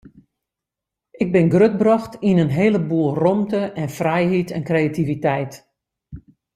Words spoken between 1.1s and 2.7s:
Ik bin grutbrocht yn in